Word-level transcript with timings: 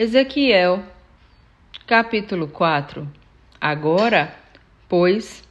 Ezequiel, 0.00 0.84
capítulo 1.84 2.46
4 2.46 3.10
Agora, 3.60 4.32
pois, 4.88 5.42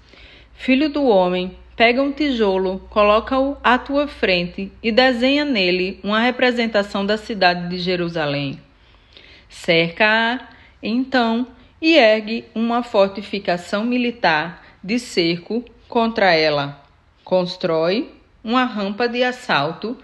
filho 0.54 0.88
do 0.88 1.04
homem, 1.04 1.58
pega 1.76 2.02
um 2.02 2.14
tijolo, 2.14 2.80
coloca-o 2.90 3.58
à 3.62 3.78
tua 3.78 4.08
frente 4.08 4.72
e 4.82 4.90
desenha 4.90 5.44
nele 5.44 6.00
uma 6.02 6.22
representação 6.22 7.06
da 7.06 7.18
cidade 7.18 7.68
de 7.68 7.78
Jerusalém. 7.78 8.58
Cerca-a, 9.50 10.48
então, 10.82 11.46
e 11.82 11.98
ergue 11.98 12.46
uma 12.56 12.84
fortificação 12.84 13.84
militar 13.84 14.66
de 14.82 14.98
cerco 14.98 15.66
contra 15.90 16.34
ela. 16.34 16.82
Constrói 17.22 18.14
uma 18.42 18.64
rampa 18.64 19.10
de 19.10 19.26
assalto, 19.26 19.98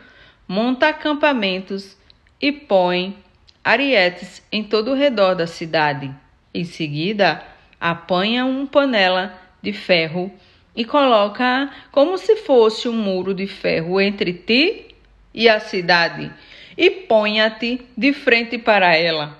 monta 0.45 0.89
acampamentos 0.89 1.95
e 2.41 2.51
põe 2.51 3.23
arietes 3.63 4.41
em 4.51 4.63
todo 4.63 4.91
o 4.91 4.95
redor 4.95 5.35
da 5.35 5.47
cidade. 5.47 6.13
Em 6.53 6.65
seguida, 6.65 7.43
apanha 7.79 8.45
uma 8.45 8.67
panela 8.67 9.33
de 9.61 9.71
ferro 9.71 10.31
e 10.75 10.83
coloca 10.83 11.71
como 11.91 12.17
se 12.17 12.35
fosse 12.37 12.89
um 12.89 12.93
muro 12.93 13.33
de 13.33 13.47
ferro 13.47 14.01
entre 14.01 14.33
ti 14.33 14.87
e 15.33 15.47
a 15.47 15.59
cidade, 15.59 16.31
e 16.77 16.89
ponha-te 16.89 17.81
de 17.97 18.13
frente 18.13 18.57
para 18.57 18.95
ela. 18.95 19.39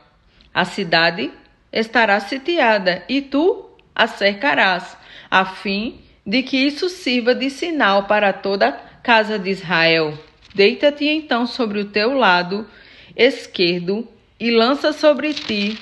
A 0.53 0.65
cidade 0.65 1.31
estará 1.71 2.19
sitiada 2.19 3.03
e 3.09 3.21
tu 3.21 3.69
a 3.95 4.07
cercarás, 4.07 4.97
a 5.29 5.45
fim 5.45 5.99
de 6.25 6.41
que 6.41 6.57
isso 6.57 6.89
sirva 6.89 7.35
de 7.35 7.49
sinal 7.49 8.03
para 8.03 8.31
toda 8.31 8.69
a 8.69 8.71
casa 9.03 9.37
de 9.37 9.49
Israel. 9.49 10.17
Deita-te 10.55 11.05
então 11.07 11.45
sobre 11.45 11.79
o 11.79 11.85
teu 11.85 12.13
lado 12.13 12.67
esquerdo 13.15 14.07
e 14.43 14.51
lança 14.51 14.91
sobre 14.91 15.33
ti 15.33 15.79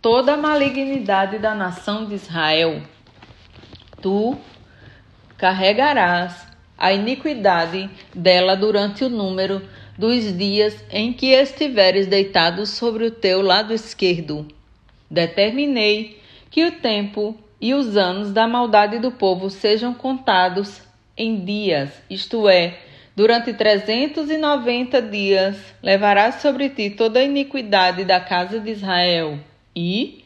toda 0.00 0.32
a 0.32 0.36
malignidade 0.38 1.38
da 1.38 1.54
nação 1.54 2.06
de 2.06 2.14
Israel. 2.14 2.80
Tu 4.00 4.38
carregarás 5.36 6.46
a 6.78 6.94
iniquidade 6.94 7.90
dela 8.14 8.56
durante 8.56 9.04
o 9.04 9.10
número 9.10 9.60
dos 9.98 10.34
dias 10.34 10.82
em 10.90 11.12
que 11.12 11.26
estiveres 11.26 12.06
deitado 12.06 12.64
sobre 12.64 13.04
o 13.04 13.10
teu 13.10 13.42
lado 13.42 13.74
esquerdo. 13.74 14.48
Determinei 15.10 16.22
que 16.50 16.64
o 16.64 16.72
tempo 16.72 17.36
e 17.60 17.74
os 17.74 17.98
anos 17.98 18.32
da 18.32 18.48
maldade 18.48 18.98
do 18.98 19.12
povo 19.12 19.50
sejam 19.50 19.92
contados 19.92 20.80
em 21.14 21.44
dias, 21.44 21.90
isto 22.08 22.48
é, 22.48 22.78
Durante 23.14 23.52
trezentos 23.52 24.30
e 24.30 24.38
noventa 24.38 25.02
dias 25.02 25.56
levarás 25.82 26.36
sobre 26.36 26.70
ti 26.70 26.88
toda 26.88 27.20
a 27.20 27.24
iniquidade 27.24 28.04
da 28.04 28.18
casa 28.18 28.58
de 28.58 28.70
Israel. 28.70 29.38
E, 29.76 30.24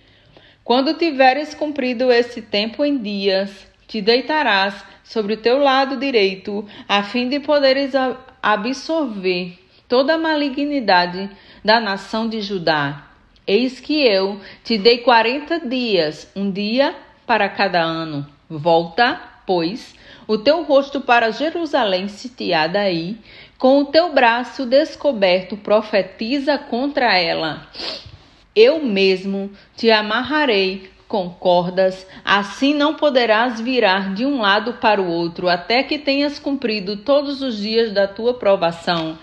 quando 0.63 0.95
tiveres 0.95 1.53
cumprido 1.53 2.13
esse 2.13 2.43
tempo 2.43 2.85
em 2.85 2.97
dias, 2.97 3.67
te 3.89 4.01
deitarás 4.01 4.85
sobre 5.03 5.35
o 5.35 5.37
teu 5.37 5.59
lado 5.59 5.97
direito, 5.97 6.65
a 6.89 7.03
fim 7.03 7.29
de 7.29 7.41
poderes 7.41 7.93
absorver 8.43 9.59
toda 9.89 10.15
a 10.15 10.19
malignidade 10.19 11.29
da 11.65 11.81
nação 11.81 12.29
de 12.29 12.41
Judá. 12.41 13.11
Eis 13.47 13.81
que 13.81 14.05
eu 14.05 14.41
te 14.65 14.77
dei 14.79 14.99
quarenta 14.99 15.61
dias, 15.61 16.31
um 16.35 16.51
dia 16.51 16.95
para 17.27 17.49
cada 17.49 17.81
ano. 17.81 18.27
Volta, 18.49 19.21
pois, 19.47 19.95
o 20.27 20.37
teu 20.37 20.65
rosto 20.65 21.01
para 21.01 21.31
Jerusalém 21.31 22.09
sitiada 22.09 22.81
aí, 22.81 23.17
com 23.59 23.81
o 23.81 23.85
teu 23.87 24.13
braço 24.13 24.67
descoberto 24.67 25.57
profetiza 25.57 26.59
contra 26.59 27.17
ela. 27.17 27.67
Eu 28.55 28.83
mesmo 28.85 29.51
te 29.77 29.91
amarrarei 29.91 30.91
com 31.07 31.31
cordas, 31.31 32.07
assim 32.25 32.75
não 32.75 32.95
poderás 32.95 33.61
virar 33.61 34.13
de 34.15 34.27
um 34.27 34.41
lado 34.41 34.75
para 34.75 35.01
o 35.01 35.09
outro, 35.09 35.49
até 35.49 35.83
que 35.83 35.99
tenhas 35.99 36.39
cumprido 36.39 36.97
todos 36.97 37.43
os 37.43 37.59
dias 37.59 37.93
da 37.93 38.09
tua 38.09 38.35
provação. 38.35 39.17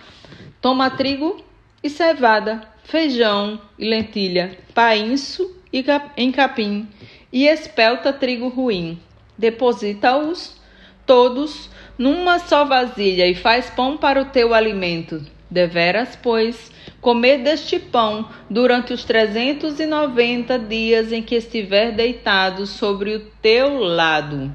Toma 0.62 0.90
trigo 0.90 1.44
e 1.84 1.90
cevada, 1.90 2.62
feijão 2.84 3.60
e 3.78 3.86
lentilha, 3.90 4.58
painço 4.74 5.54
e 5.74 5.84
em 6.16 6.32
capim, 6.32 6.88
e 7.32 7.46
espelta 7.46 8.14
trigo 8.14 8.48
ruim. 8.48 8.98
Deposita-os 9.38 10.62
todos 11.06 11.70
numa 11.98 12.40
só 12.40 12.66
vasilha 12.66 13.28
e 13.28 13.36
faz 13.36 13.70
pão 13.70 13.98
para 13.98 14.22
o 14.22 14.26
teu 14.26 14.54
alimento. 14.54 15.22
Deveras, 15.50 16.18
pois, 16.22 16.72
comer 17.00 17.40
deste 17.40 17.78
pão 17.78 18.28
durante 18.50 18.92
os 18.92 19.04
trezentos 19.04 19.80
e 19.80 19.86
noventa 19.86 20.58
dias 20.58 21.12
em 21.12 21.22
que 21.22 21.36
estiver 21.36 21.92
deitado 21.92 22.66
sobre 22.66 23.16
o 23.16 23.20
teu 23.42 23.78
lado. 23.78 24.52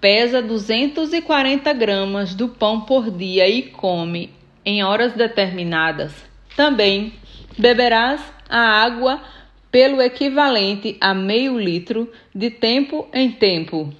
Pesa 0.00 0.40
duzentos 0.40 1.12
e 1.12 1.20
quarenta 1.20 1.72
gramas 1.72 2.34
do 2.34 2.48
pão 2.48 2.82
por 2.82 3.10
dia 3.10 3.48
e 3.48 3.62
come 3.62 4.32
em 4.64 4.84
horas 4.84 5.14
determinadas. 5.14 6.14
Também 6.54 7.14
beberás 7.58 8.20
a 8.48 8.84
água 8.84 9.20
pelo 9.74 10.00
equivalente 10.00 10.96
a 11.00 11.12
meio 11.12 11.58
litro 11.58 12.08
de 12.32 12.48
tempo 12.48 13.08
em 13.12 13.32
tempo 13.32 13.92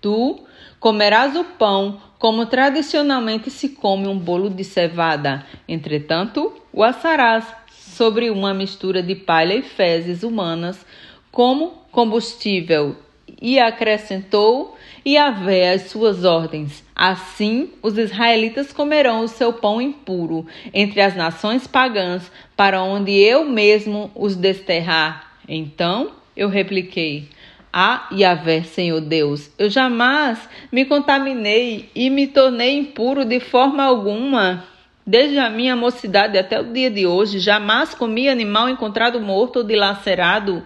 Tu 0.00 0.40
comerás 0.80 1.36
o 1.36 1.44
pão 1.44 2.00
como 2.18 2.46
tradicionalmente 2.46 3.48
se 3.48 3.68
come 3.68 4.08
um 4.08 4.18
bolo 4.18 4.50
de 4.50 4.64
cevada. 4.64 5.46
Entretanto, 5.68 6.52
o 6.72 6.82
assarás 6.82 7.46
sobre 7.70 8.28
uma 8.28 8.52
mistura 8.52 9.00
de 9.00 9.14
palha 9.14 9.54
e 9.54 9.62
fezes 9.62 10.24
humanas 10.24 10.84
como 11.30 11.84
combustível. 11.92 12.96
E 13.40 13.60
acrescentou 13.60 14.76
e 15.04 15.12
Yahvé 15.12 15.74
as 15.74 15.82
suas 15.82 16.24
ordens. 16.24 16.82
Assim, 17.06 17.68
os 17.82 17.98
israelitas 17.98 18.72
comerão 18.72 19.20
o 19.20 19.28
seu 19.28 19.52
pão 19.52 19.78
impuro 19.78 20.46
entre 20.72 21.02
as 21.02 21.14
nações 21.14 21.66
pagãs, 21.66 22.32
para 22.56 22.82
onde 22.82 23.12
eu 23.12 23.44
mesmo 23.44 24.10
os 24.14 24.34
desterrar. 24.34 25.34
Então 25.46 26.12
eu 26.34 26.48
repliquei: 26.48 27.28
ah, 27.70 28.08
Yahvé, 28.10 28.62
Senhor 28.62 29.02
Deus, 29.02 29.50
eu 29.58 29.68
jamais 29.68 30.48
me 30.72 30.86
contaminei 30.86 31.90
e 31.94 32.08
me 32.08 32.26
tornei 32.26 32.78
impuro 32.78 33.26
de 33.26 33.38
forma 33.38 33.84
alguma. 33.84 34.64
Desde 35.06 35.38
a 35.38 35.50
minha 35.50 35.76
mocidade 35.76 36.38
até 36.38 36.58
o 36.58 36.72
dia 36.72 36.90
de 36.90 37.06
hoje, 37.06 37.38
jamais 37.38 37.94
comi 37.94 38.30
animal 38.30 38.66
encontrado 38.70 39.20
morto 39.20 39.58
ou 39.58 39.62
dilacerado 39.62 40.64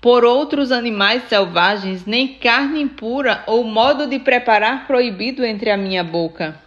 por 0.00 0.24
outros 0.24 0.72
animais 0.72 1.24
selvagens, 1.28 2.06
nem 2.06 2.28
carne 2.28 2.80
impura 2.80 3.44
ou 3.46 3.64
modo 3.64 4.06
de 4.06 4.18
preparar 4.18 4.86
proibido 4.86 5.44
entre 5.44 5.70
a 5.70 5.76
minha 5.76 6.02
boca. 6.02 6.58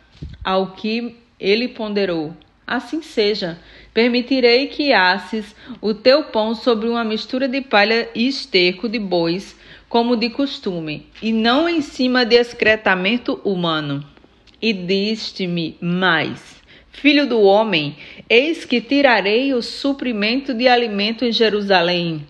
Ao 0.44 0.68
que 0.68 1.16
ele 1.40 1.68
ponderou: 1.68 2.36
Assim 2.66 3.02
seja. 3.02 3.60
Permitirei 3.94 4.68
que 4.68 4.92
asses 4.92 5.56
o 5.80 5.94
teu 5.94 6.24
pão 6.24 6.56
sobre 6.56 6.90
uma 6.90 7.04
mistura 7.04 7.48
de 7.48 7.62
palha 7.62 8.10
e 8.16 8.28
esterco 8.28 8.90
de 8.90 8.98
bois, 8.98 9.56
como 9.88 10.16
de 10.16 10.32
costume, 10.32 11.06
e 11.22 11.32
não 11.32 11.70
em 11.70 11.80
cima 11.80 12.26
de 12.26 12.36
excretamento 12.36 13.40
humano. 13.44 14.04
E 14.60 14.74
diste-me 14.74 15.78
mais: 15.80 16.56
Filho 16.92 17.28
do 17.28 17.42
homem, 17.42 17.96
eis 18.28 18.66
que 18.66 18.82
tirarei 18.82 19.54
o 19.54 19.62
suprimento 19.62 20.56
de 20.56 20.68
alimento 20.68 21.24
em 21.24 21.32
Jerusalém 21.32 22.26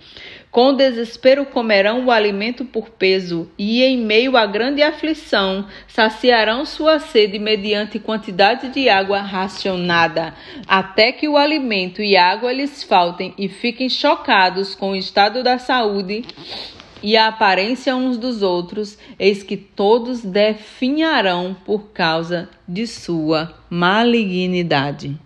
com 0.53 0.72
desespero 0.75 1.47
comerão 1.47 2.06
o 2.06 2.12
alimento 2.12 2.64
por 2.64 2.91
peso, 2.91 3.50
e 3.58 3.81
em 3.84 3.97
meio 3.97 4.38
à 4.38 4.46
grande 4.46 4.84
aflição 4.84 5.66
saciarão 5.88 6.64
sua 6.64 7.00
sede 7.00 7.40
mediante 7.40 7.97
quantidade 7.97 8.69
de 8.69 8.88
água 8.88 9.19
racionada, 9.19 10.36
até 10.68 11.12
que 11.12 11.28
o 11.28 11.38
alimento 11.38 12.03
e 12.03 12.16
água 12.16 12.54
lhes 12.54 12.83
faltem 12.83 13.33
e 13.36 13.50
fiquem 13.50 13.89
chocados 13.89 14.75
com 14.75 14.92
o 14.92 14.95
estado 14.95 15.42
da 15.42 15.57
saúde 15.57 16.24
e 17.01 17.18
a 17.18 17.30
aparência 17.30 17.95
uns 17.95 18.16
dos 18.16 18.44
outros, 18.44 18.95
eis 19.18 19.42
que 19.42 19.57
todos 19.57 20.22
definharão 20.22 21.57
por 21.66 21.92
causa 21.92 22.48
de 22.68 22.86
sua 22.86 23.56
malignidade. 23.72 25.18